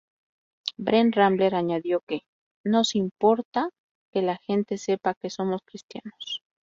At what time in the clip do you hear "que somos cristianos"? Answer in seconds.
5.13-6.41